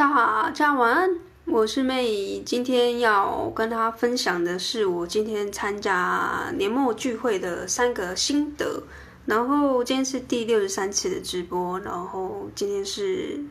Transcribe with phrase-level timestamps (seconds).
[0.00, 1.10] 大家晚安，
[1.44, 2.40] 我是妹。
[2.40, 8.82] 今天要跟大家分享的是我今天参加年末聚会的三个心得。
[9.26, 13.44] 然后今天是第六十三次的直播，然后今天是，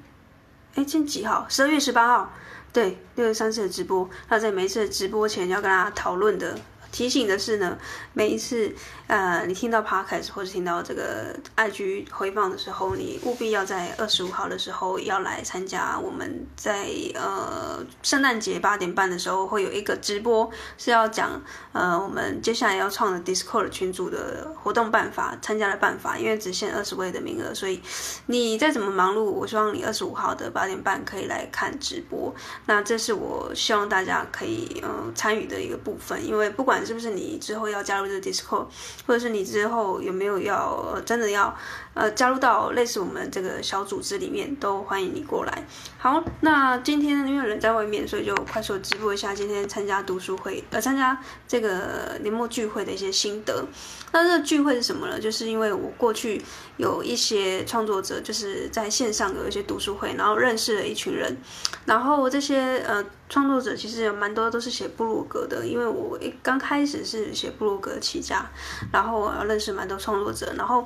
[0.73, 1.45] 哎，今天几号？
[1.47, 2.33] 十二月十八号。
[2.73, 4.09] 对，六十三次的直播。
[4.27, 6.57] 那在每次的直播前要跟大家讨论的。
[6.91, 7.77] 提醒的是呢，
[8.13, 8.73] 每一次
[9.07, 15.97] 呃，你听到 Podcast 或者听到这个 IG 回放的时候，你务必要在二十五号的时候要来参加。
[15.97, 26.17] 我们在呃圣诞节八点半的时候会有一个直播，是要讲呃我们接下来要创的 Discord 群组的活动办法、参加的办法。
[26.17, 27.81] 因为只限二十位的名额，所以
[28.25, 32.33] 你再怎么忙碌，我希望你二十五号的八点半可以来看直播。
[32.65, 38.65] 那这是我希望大家可以呃参与的一个部分，因为不管是不是你之后要加入这个 Discord，
[39.05, 41.55] 或者是你之后有没有要真的要
[41.93, 45.65] 呃加入到类似我们这个小组织里面，都欢迎你过来。
[45.97, 53.65] 好，那今天因为人在外面，所以就快速直播一下今天参加读书会呃参加这个年末聚会的一些心得。
[54.11, 55.19] 那这个聚会是什么呢？
[55.19, 56.41] 就是因为我过去
[56.77, 61.37] 有一些创作者，就是在线上有一些读书会，然后认识了一群人，
[61.85, 63.05] 然后这些呃。
[63.29, 68.43] 创作者其实有蛮多都是写部落格的，因为我一刚开始是写部落格起家，
[68.91, 70.83] 然后我认识蛮多创作者，然后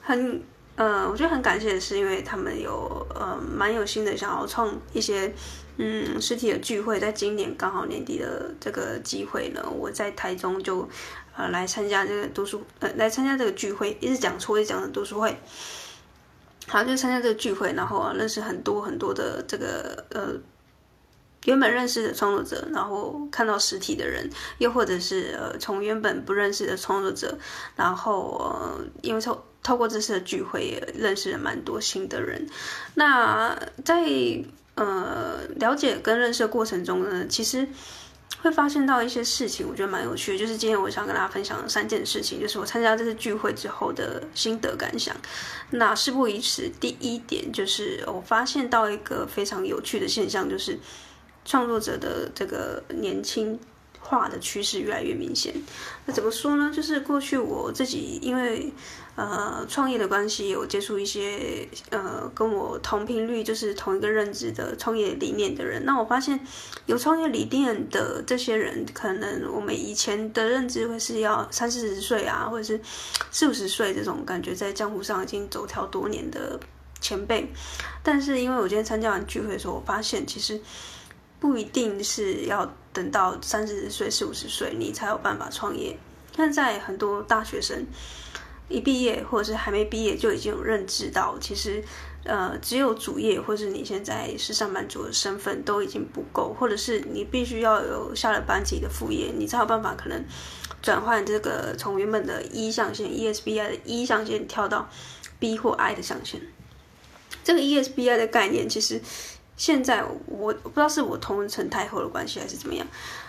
[0.00, 0.42] 很
[0.74, 5.30] 呃，我觉得很感谢的是，因为他们有呃蛮有心的想要创一些
[5.76, 10.88] 嗯实体的聚会，在今年刚好年底的这个机会呢，我在台中就
[11.36, 15.36] 呃来参加这个读书呃来参加这个聚会，一直讲错一直讲的读书会，
[16.68, 20.34] 好就参加这个聚会，然后啊认识很多很多的这个呃。
[21.44, 27.36] 原本认识的创作者，然后看到实体的人，又或者是呃从原本不认识的创作者，
[27.74, 32.46] 然后因为透透过这次的聚会，也认识了蛮多新的人。
[32.94, 34.04] 那在
[34.76, 37.66] 呃了解跟认识的过程中呢，其实
[38.40, 40.38] 会发现到一些事情，我觉得蛮有趣的。
[40.38, 45.12] 就是今天我想跟大家分享三件事情，就是我参加这次聚会之后的心得感想。
[45.70, 50.78] 那事不宜迟，第一点就是我发现到一个非常有趣的现象，就是。
[51.44, 53.58] 创作者的这个年轻
[54.00, 55.54] 化的趋势越来越明显。
[56.06, 56.72] 那怎么说呢？
[56.74, 58.72] 就是过去我自己因为
[59.14, 65.84] 呃创业的关系，有接触一些呃跟我同频率，就是同一个认知的创业理念的人。
[65.84, 66.40] 那我发现
[66.86, 72.80] 有创业理念的这些人，可能我们以前的认知会是要三四十岁啊，或者是
[73.30, 76.58] 四五十岁这种感觉，在江湖上已经走跳多年的
[77.00, 77.48] 前辈。
[78.02, 80.60] 但是因为我今天参加完聚会的时候，我发现其实。
[81.42, 85.98] 不一定是要等到三十岁、四五十岁，你才有办法创业。
[86.36, 87.84] 现在很多大学生
[88.68, 91.82] 一毕业，或者是还没毕业，就已经有认知到，其实，
[92.22, 100.24] 呃，只有主业，或是你现在是上班族的身份都已经不够，或者是你必须要有下了班自己的副业，你才有办法可能
[100.80, 104.88] 转换这个从原本的一象限 ESBI 的一象限跳到
[105.40, 106.40] B 或 I 的象限。
[107.42, 109.00] 这个 ESBI 的概念其实。
[109.56, 112.86] 现在我不知道是我同成太后的关系还是怎么样，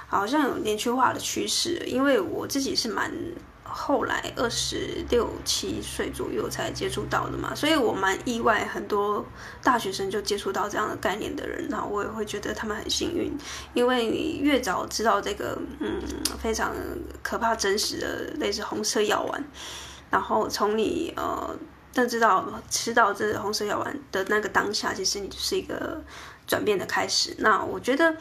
[0.07, 1.83] 好像有年轻化的趋势。
[1.85, 3.11] 因为我自己是蛮
[3.63, 9.23] 后来二十六七岁左右才接触到的嘛，所以我蛮意外，很多
[9.61, 13.31] 大学生就接触到这样的概念的人，然后我也会觉得他们很幸运，
[13.73, 16.01] 因为你越早知道这个嗯
[16.41, 16.73] 非常
[17.21, 19.43] 可怕真实的类似红色药丸，
[20.09, 21.55] 然后从你呃。
[21.93, 26.01] 但知道吃到这红色药丸的那个当下，其实你就是一个
[26.47, 27.35] 转变的开始。
[27.37, 28.17] 那我觉得，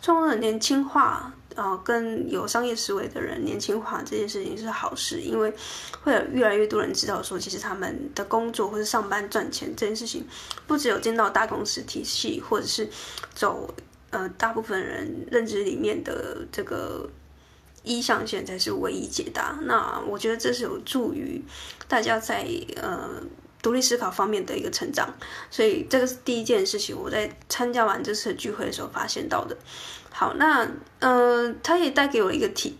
[0.00, 5.54] 创作的年轻化，呃，跟有商业思维的人年轻化这件事情是好事，因为
[6.02, 10.26] 会有越来越多人知道说，其实他们的工作或是上班赚钱这件事情，
[10.66, 12.90] 不只有进到大公司体系，或者是
[13.34, 13.72] 走
[14.10, 17.08] 呃大部分人认知里面的这个。
[17.82, 19.58] 一象限才是唯一解答。
[19.62, 21.42] 那我觉得这是有助于
[21.88, 23.08] 大家在呃
[23.60, 25.12] 独立思考方面的一个成长。
[25.50, 29.56] 所以这个是第一件事情，我在参加完这次聚会的时候发现到的。
[30.10, 30.68] 好，那
[31.00, 32.76] 呃，他也带给我一个提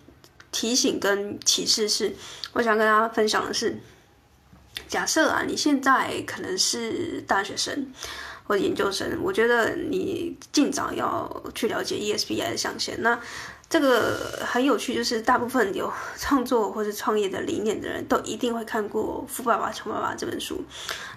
[0.50, 2.14] 提醒跟启示是，
[2.52, 3.80] 我想跟大家分享的是，
[4.86, 7.90] 假设啊，你现在可能是大学生
[8.44, 13.00] 或研究生，我觉得你尽早要去了解 ESBI 的象限。
[13.02, 13.18] 那
[13.72, 20.62] 这个很有趣，就是大部分有创作或者创业的理念的人都一定会看过《富爸爸穷爸爸》这本书。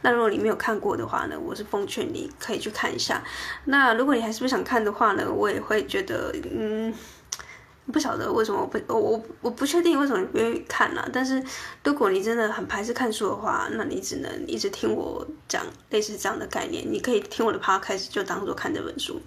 [0.04, 3.22] 那如果你没有看过的话呢，我是奉劝你可以去看一下。
[3.66, 6.94] 那如果你还是不想看的话呢，我也会觉得，嗯，
[7.92, 11.08] 不晓得为什么我不我我我不确定为什么你不愿意看啦。
[11.14, 11.42] 但是
[11.84, 16.84] 如果你真的很排斥看书的话，那你只能一直听我讲类似这样的概念。
[16.92, 19.22] 你可以听我的 podcast 就当做看这本书。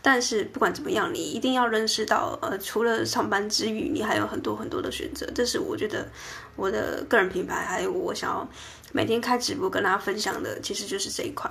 [0.00, 5.26] 但是不管怎么样，你一定要认识到，呃，除了上班之余，你还有很多很多的选择。
[5.34, 6.08] 这是我觉得
[6.56, 8.48] 我的个人品牌，还有我想要
[8.92, 11.50] 每天开直播跟大家分享的，其实就是这一块，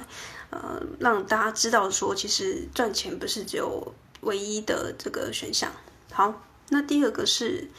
[0.49, 5.69] 呃，让大家知道说，其实赚钱不是只有唯一的这个选项。
[6.17, 6.41] 好。
[6.69, 7.69] 那第二个是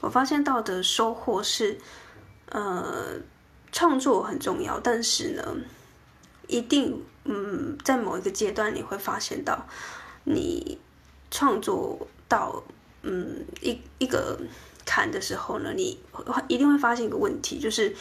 [0.00, 1.76] 我发现到的收获是，
[2.48, 3.20] 呃，
[3.72, 5.42] 创作很重要，但是呢，
[6.46, 9.66] 一定，嗯，在某一个阶段你会发现到，
[10.22, 10.78] 你
[11.28, 12.62] 创作到
[13.02, 14.38] 嗯一一个
[14.86, 15.98] 坎的时候呢，你
[16.46, 17.92] 一定会发现一个问题，就是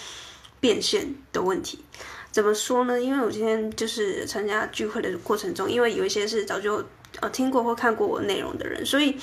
[0.60, 1.84] 变现的问题。
[2.32, 3.02] 怎么说呢？
[3.02, 6.86] 因为我今天就是参加聚会的过程中，因为有一些是早就
[7.20, 9.18] 呃听过或看过我内容的人，所以。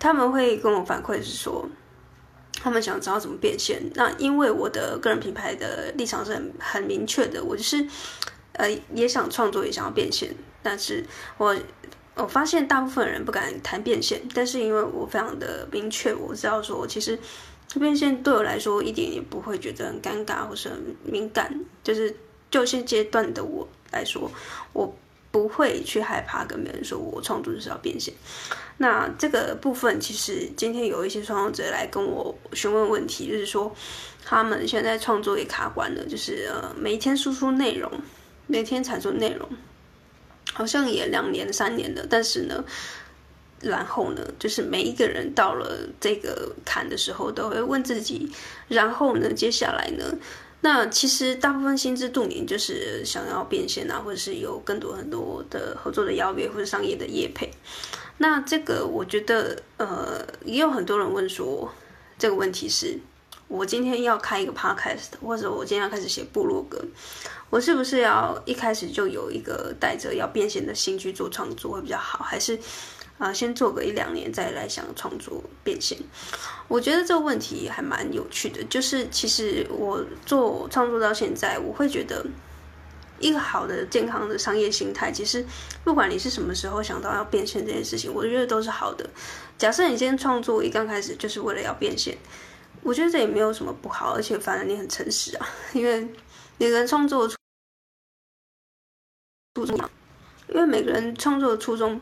[0.00, 1.68] 他们会跟我反馈是说，
[2.54, 3.80] 他们想知道怎么变现。
[3.94, 7.86] 那因为我的个人品牌的立场是很很明确的，我就是
[8.54, 10.34] 呃也想创作，也想要变现。
[10.62, 11.04] 但是
[11.36, 11.54] 我
[12.14, 17.18] 我发现大部分人不敢谈变现，但是因为我非常的明确，我知道说其实
[17.78, 21.54] 变现对我来说一点也不会觉得很尴尬或是很敏感。
[21.84, 22.16] 就是
[22.50, 24.30] 就现阶段的我来说，
[24.72, 24.94] 我。
[25.30, 28.12] 不会去害怕跟别人说我创作就是要变现。
[28.78, 33.74] 那这个部分其实今天有一些创作者来跟我询问问题，就是说
[34.24, 37.90] 他们现在创作也卡关了，就是呃每天输出内容，
[38.46, 39.48] 每天产出内容，
[40.52, 42.64] 好像也两年三年了，但是呢，
[43.60, 48.32] 然后呢，就是每一个人到了这个坎的时候，都会问自己，
[48.68, 50.16] 然后呢，接下来呢？
[50.62, 57.50] 那其实大部分心知肚明，就是想要变现啊，或者是有更多很多的合作的邀约或者商业的业配。
[58.18, 61.72] 那这个我觉得，呃，也有很多人问说，
[62.18, 62.98] 这个问题是，
[63.48, 66.78] 我今天要开一个 podcast，或者我今天要开始写部落格，
[67.48, 72.58] 我是不是要一开始就有一个带着要变现的心去做创作会比较好，还是？
[73.20, 75.98] 啊，先做个一两年再来想创作变现，
[76.68, 78.64] 我觉得这个问题还蛮有趣的。
[78.64, 82.24] 就是其实我做创作到现在，我会觉得
[83.18, 85.44] 一个好的健康的商业心态，其实
[85.84, 89.06] 不管你是什么时候想到要变现这件事情，我觉得都是好的。
[89.58, 92.16] 假设你今天创作一刚开始就是为了要变现，
[92.82, 96.08] 我觉得这也没有什么不好，而且反正你很诚实啊，因为
[96.56, 97.34] 每个人创作的
[99.54, 99.76] 初衷，
[100.48, 102.00] 因为每个人创作的初衷。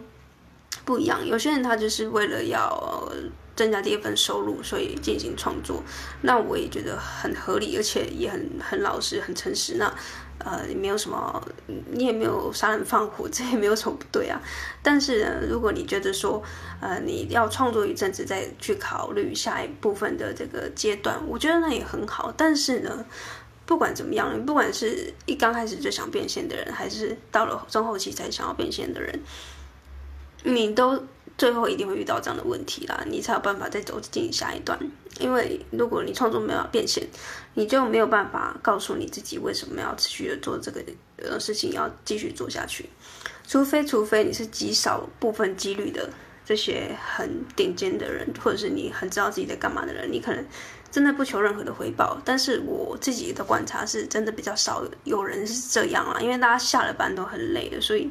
[0.85, 3.13] 不一样，有些人他就是为了要
[3.55, 5.83] 增加第一份收入，所以进行创作。
[6.23, 9.75] 那我也觉得很合理，而且也很很老实、很诚实。
[9.77, 9.93] 那
[10.39, 11.43] 呃，也没有什么，
[11.91, 14.41] 你也没有杀人放火，这也没有什么不对啊。
[14.83, 16.41] 但是呢，如果你觉得说，
[16.81, 22.33] 呃，你要创作一阵子再去考虑下一部分的这个阶段，我觉得那也很好。
[22.37, 23.05] 但是呢，
[23.67, 29.21] 不管怎么样，不管是一刚开始就想变现的人，还是到了中后期才想要变现的人。
[30.45, 31.03] 你都
[31.37, 34.79] 最后一定会遇到这样的问题啦，你才有办法再走进下一段。
[35.21, 37.07] 因为如果你创作没有变现，
[37.55, 40.81] 你就没有办法告诉你自己为什么要持续的做这个
[41.17, 42.89] 呃事情，要继续做下去。
[43.47, 46.09] 除非除非你是极少部分几率的
[46.45, 50.47] 这些很顶尖的人，或者是你很知道自己在干嘛的人，你可能
[50.91, 52.21] 真的不求任何的回报。
[52.25, 58.11] 但是我自己的观察是真的比较少有人是这样啦，因为大家下了班都很累的，所以。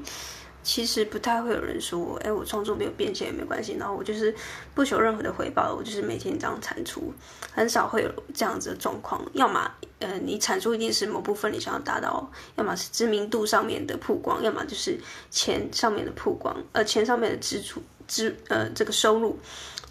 [0.67, 4.35] 其实不太会有人说，哎，我创作没有变现也没关系，然后我就是
[4.75, 7.13] 不求任何的回报，我就是每天这样产出，
[7.53, 9.21] 很少会有这样子的状况。
[9.31, 14.99] 要么，呃，你产出一定是某部分你想要达到，要么是知名度上面的曝光，要么就是
[15.31, 19.39] 钱上面的曝光，呃，钱上面的支出支呃这个收入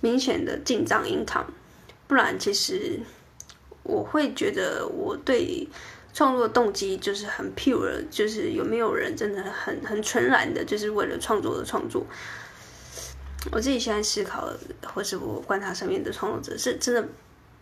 [0.03, 1.51] 明显的进账银行
[2.07, 3.01] 不然其实
[3.83, 5.67] 我会觉得我对。
[6.17, 12.07] 创作动机就是很 pure，就是有没有人真的很很纯然的，就是为了创作的创作。
[13.53, 14.49] 我自己现在思考，
[14.83, 17.07] 或是我观察身边的创作者，是真的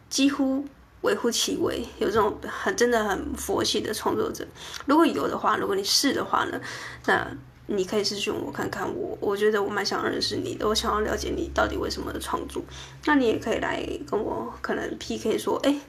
[0.09, 0.65] 几乎
[1.01, 4.47] 微乎其微，有这种很真的很佛系的创作者。
[4.87, 6.61] 如果有的话，如果你是的话呢，
[7.07, 7.29] 那
[7.67, 12.63] 你可以私讯我看看我，我觉得我蛮想认识你的，我想要了解你到底为什么的创作。
[13.07, 15.81] 那你也可以来跟我可能 PK 说，哎。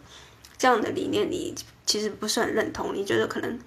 [0.57, 1.53] 这样的理念你
[1.85, 3.59] 其实不是很认同，你觉得可能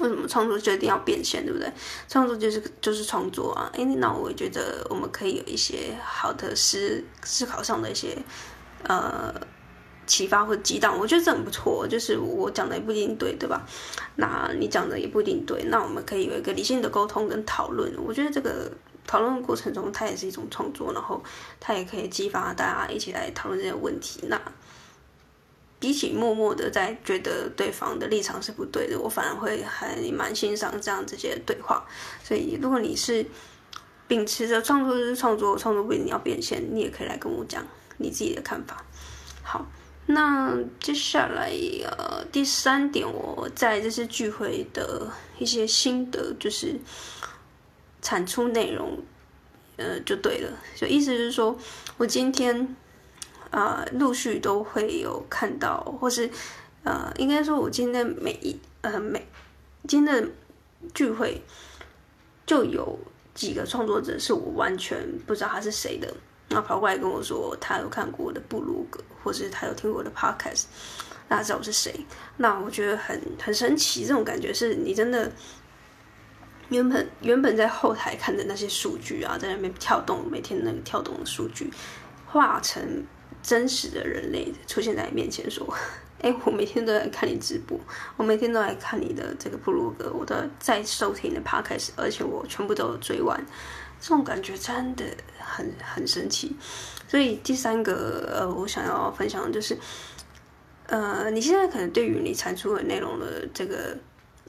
[0.00, 1.70] 为什么创作就一定要变现，对不对？
[2.08, 3.70] 创作就是就是创作啊！
[3.74, 8.16] 哎，那我觉得我们可以有一些好的思思考上的一些
[8.84, 9.34] 呃
[10.06, 11.86] 启发或激荡，我觉得这很不错。
[11.86, 13.66] 就是我讲的也不一定对，对吧？
[14.16, 17.92] 那你讲的也不一定对，那我们可以有一个理性的沟通跟讨论。
[17.98, 18.70] 我觉得这个
[19.06, 21.22] 讨论的过程中，它也是一种创作，然后
[21.58, 24.20] 它也可以激发大家一起来讨论这些问题。
[24.28, 24.40] 那
[25.80, 31.86] 比起默默的在觉得对方的立场是不对的，我反而会还蛮欣赏这样这些对话。
[32.22, 33.24] 所以，如果你是
[34.06, 37.64] 秉持着创作就是创作，创作不一定要变现，你也可以来跟我讲
[37.96, 38.84] 你自己的看法。
[39.42, 39.66] 好，
[40.06, 41.50] 那接下来
[41.84, 46.80] 呃第三点，我在这次聚会的一些心得就是。
[48.00, 48.96] 产出内容，
[49.76, 50.48] 呃，就对了。
[50.76, 51.58] 就意思是说，
[51.96, 52.76] 我今天，
[53.50, 56.30] 呃，陆续都会有看到，或是，
[56.84, 59.26] 呃，应该说，我今天每一，呃，每
[59.86, 60.28] 今天的
[60.94, 61.42] 聚会，
[62.46, 62.98] 就有
[63.34, 66.12] 几个创作者是我完全不知道他是谁的，
[66.48, 70.64] 然后跑过来跟我说，他有看过我的部落格，或是他有听过我的 podcast，
[71.28, 71.94] 那知道我是谁。
[72.36, 75.30] 那我觉得很很神奇，这种感觉是你真的。
[76.70, 81.72] 原本原本在后台看的那些数据啊，在那边跳动，每天那个跳动的数据，
[82.26, 83.02] 化成
[83.42, 85.66] 真实的人类出现在你面前，说
[86.20, 87.78] ：“哎，我每天都在看你直播，
[88.16, 93.44] 我每天都在看你的这个部落格，我都在收听你的 podcast，而且我全部都追完。”
[94.00, 95.04] 这种感觉真的
[95.38, 96.56] 很很神奇。
[97.08, 99.76] 所以第三个呃，我想要分享的就是，
[100.86, 103.96] 呃，你现在可能对于你产出的内容的这个。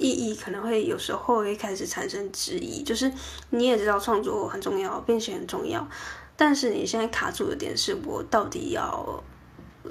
[0.02, 3.12] 意义可能会有时候会开始产生质疑，就是
[3.50, 5.86] 你也知道创作很重要，变现很重要，
[6.40, 9.22] 但是你现在卡住的点是我到底要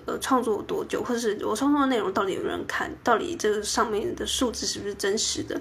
[0.06, 5.60] 呃创作多久，或者是我创作的内容到底有没有人看，到底这个上面的数字是不是真实的？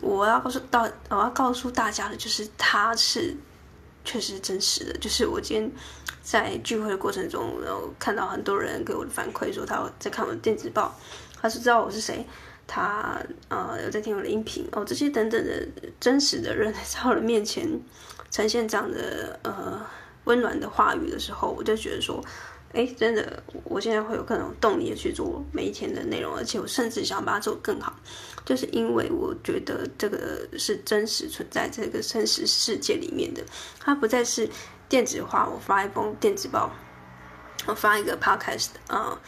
[0.00, 3.34] 我要告诉到我要告诉大家的就是它是
[4.04, 5.72] 确实真实的，就是我今天
[6.22, 10.96] 在聚会的过程中，然后看到很多人给我的反馈说他在看我的电子报，
[11.40, 12.24] 他是知道我是谁。
[12.64, 15.66] 他呃有在听我的音频哦，这些等等的
[15.98, 17.68] 真实的人 在我的面前
[18.30, 19.84] 呈现这样的呃
[20.24, 22.24] 温暖的话语的时候，我就觉得说，
[22.72, 27.94] 哎，真的，我现在会有更有动力去做每一天的内容，而且我甚至想把它做更好，
[28.44, 33.42] 就是因为我觉得这个是真实存在这个真实世界里面的，
[33.80, 34.48] 它不再是
[34.88, 36.70] 电子化，我发一封电子报，
[37.66, 39.20] 我发一个 podcast 啊、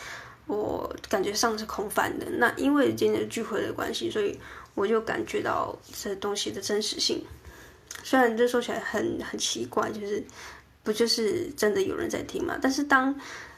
[0.47, 2.27] 我感觉上是空泛的。
[2.39, 4.39] 那因为今天聚会的关系，所以
[4.75, 7.25] 我就感觉到这东西的真实性。
[8.03, 10.23] 虽然这说起来很很奇怪，就是
[10.85, 12.57] 不就是真的有人在听嘛？
[12.63, 13.13] 但是当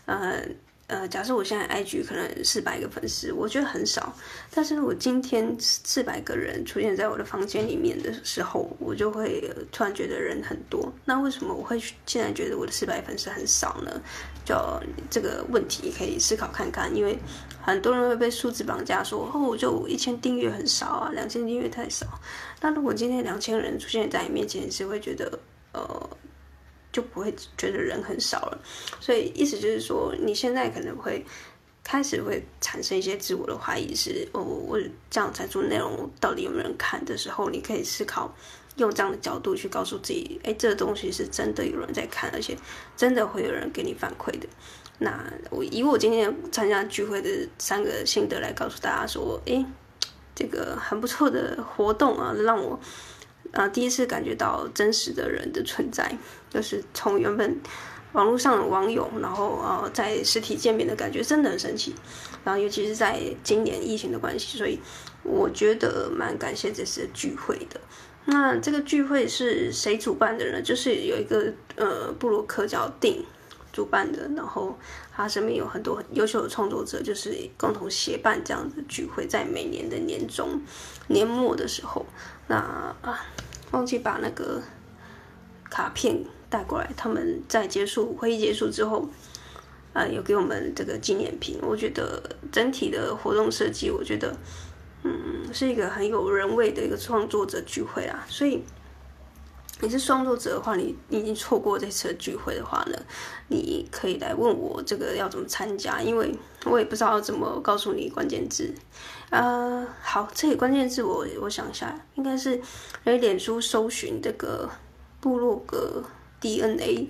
[0.06, 0.40] 呃。
[0.88, 4.14] 呃，假设我现在 IG 可能四百个粉丝，我觉得很少。
[4.54, 10.92] 但是我今天四百个人出现在我的房间里面的时候，我就会突然觉得人很多。
[11.04, 14.00] 那为什么我会现在觉得我的四百粉丝很少呢？
[14.44, 14.54] 就
[15.10, 16.94] 这个问题可以思考看看。
[16.94, 17.18] 因为
[17.60, 22.06] 很多人会被数字绑架说，说哦，就一千订阅很少啊，两千订阅太少。
[22.60, 25.36] 那如果今天两千人出现在你面前，是会觉得
[25.72, 26.05] 呃。
[26.96, 28.58] 就不会觉得人很少了，
[29.00, 31.22] 所以意思就是说，你现在可能会
[31.84, 38.34] 开始会产生一些自我的怀疑是，哦，我这样产出内容到底有没有人看的时候，你可以思考
[38.76, 42.56] 用这样的角度去告诉自己，哎，这个东西是真的有人在看，而且
[42.96, 44.48] 真的会有人给你反馈的。
[44.98, 49.62] 那我以我今天参加聚会的三个心得来告诉大家说，哎，
[50.34, 52.80] 这个很不错的活动啊，让我。
[53.56, 56.16] 啊，第一次感觉到真实的人的存在，
[56.50, 57.58] 就是从原本
[58.12, 61.94] 网络上的网友，然后呃，在实体见面的感觉真的很神奇。
[62.44, 64.78] 然后尤其是在今年疫情的关系，所以
[65.22, 67.80] 我觉得蛮感谢这次聚会的。
[68.26, 70.60] 那这个聚会是谁主办的呢？
[70.60, 73.24] 就是有一个呃布鲁克叫定
[73.72, 74.78] 主办的，然后
[75.14, 80.60] 他身边有很多很优秀的创作者，就是共同协办这样的聚会，在每年的年终
[81.08, 82.04] 年末的时候，
[82.48, 82.56] 那
[83.00, 83.24] 啊。
[83.76, 84.62] 忘记把那个
[85.68, 86.90] 卡片带过来。
[86.96, 89.06] 他们在结束会议结束之后，
[89.92, 91.58] 呃，有给我们这个纪念品。
[91.60, 94.34] 我觉得整体的活动设计，我觉得，
[95.02, 98.24] 嗯，是一个很有人味的一个创作者聚会啊。
[98.30, 98.64] 所以
[99.82, 102.98] 你是创作者的话，你你已经错过这次聚会的话呢，
[103.48, 108.72] 你可以来问我这个要怎么参加，因为我也不知道怎么告诉你关键字。
[109.30, 112.60] 呃，好，这里关键字我我想一下，应该是
[113.04, 114.70] 在脸书搜寻这个
[115.20, 116.00] 部落格
[116.40, 117.08] DNA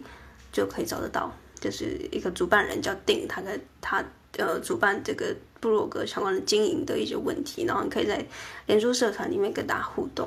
[0.50, 1.30] 就可以找得到，
[1.60, 4.02] 就是一个主办人叫定，他在他
[4.38, 8.24] 呃主办这个部落格相关的经营的一些问题，然后你可以在
[8.64, 10.26] 脸书社团里面跟大家互动。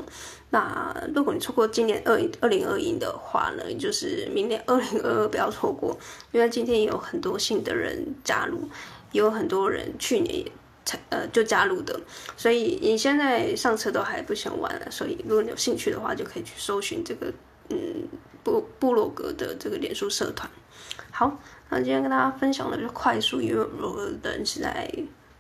[0.51, 5.97] 那如果你错过今年二二零二一的话呢，就是明年二零二二不要错过，
[6.31, 8.69] 因为今天也有很多新的人加入，
[9.11, 10.51] 也有很多人去年也。
[11.09, 11.99] 呃，就加入的，
[12.37, 14.89] 所以你现在上车都还不想玩了。
[14.89, 17.33] 所以如果你有兴趣的话，就可以去搜寻这个
[17.69, 18.07] 嗯
[18.43, 20.49] 布布洛格的这个脸书社团。
[21.11, 24.89] 好，那今天跟大家分享的就是快速，因为我的人是在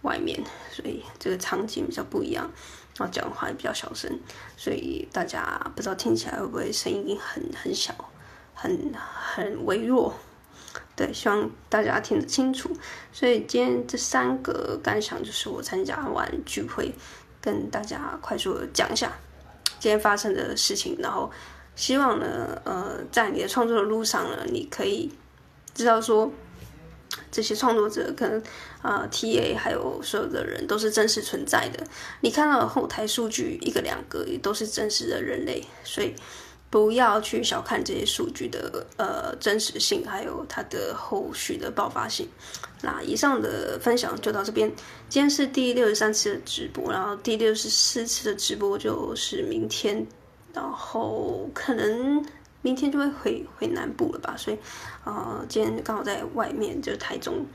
[0.01, 0.41] 外面，
[0.71, 2.49] 所以这个场景比较不一样，
[2.97, 4.19] 然后讲话也比较小声，
[4.57, 7.93] 所以大家不知道听起来会不会声音很很小，
[8.53, 10.13] 很很微弱。
[10.99, 12.69] 对，希望大家听得清楚。
[13.13, 16.93] 所以今天这三个感想就是我参加完聚会，
[17.39, 19.17] 跟大家快速讲一下
[19.79, 20.97] 今天发生的事情。
[20.99, 21.31] 然后
[21.73, 25.09] 希望呢，呃，在你的创作的路上呢，你可以
[25.73, 26.29] 知道说，
[27.31, 28.43] 这些创作者跟
[28.81, 31.81] 呃 TA 还有所有的人都是真实存在的。
[32.19, 36.13] 你看到的后台数据一个两个也都是真实的人类，所以。
[36.69, 42.27] 不要去小看这些数据的呃真实性，还有它的后续的爆发性。
[42.81, 44.71] 那以上的分享就到这边。
[45.09, 50.05] 今天是第六十三次的直播，然后第六十四次的直播就是明天，
[50.53, 52.23] 然后可能
[52.61, 54.35] 明天就会回回南部了吧。
[54.37, 54.57] 所以，
[55.05, 57.45] 呃，今天刚好在外面，就是台中，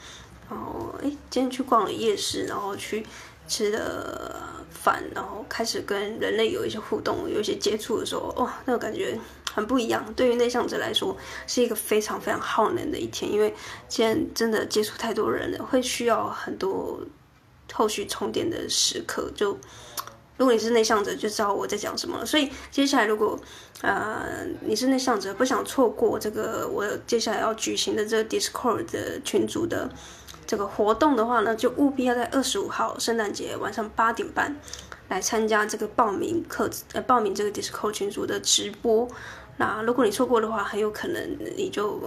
[0.51, 3.07] 然后哎，今天去逛了夜市，然后去
[3.47, 4.41] 吃的。
[4.71, 9.19] 饭，然后开始跟人类有一些互动，有一些接触的时候，哇、哦，那个感觉
[9.55, 10.05] 很不一样。
[10.15, 13.55] 对于内向者来说，是一个非常非常耗能的一天，因为
[13.89, 17.01] 今天真的接触太多人了，会需要很多
[17.73, 19.31] 后续充电的时刻。
[19.35, 19.57] 就
[20.37, 22.27] 如果你是内向者，就知道我在讲什么。
[22.27, 23.41] 所以接下来，如果
[23.81, 29.89] 呃你是内向者，不想错过这个我接下来要举行的这个 Discord 的群组的。
[30.47, 34.57] 这个活动的话呢，就务必要在二十五号圣诞节晚上八点半
[35.09, 39.09] 来参加这个报名课，呃，报名这个 DISCO 群组的直播。
[39.57, 42.01] 那如果你错过的话，很有可能你就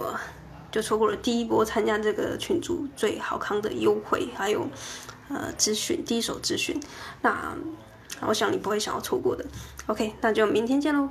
[0.70, 4.68] 就错过了第一波参加这个群组最好康的优惠，还有
[5.28, 6.78] 呃咨询，第一手咨询。
[7.22, 7.56] 那
[8.26, 9.44] 我想你不会想要错过的。
[9.86, 11.08] OK，那就明天见喽，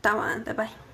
[0.00, 0.89] 大家晚安，拜拜。